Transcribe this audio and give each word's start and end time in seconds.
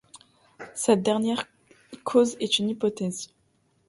Cette 0.73 1.03
dernière 1.03 1.45
cause 2.03 2.35
est 2.39 2.57
une 2.57 2.69
hypothèse. 2.71 3.29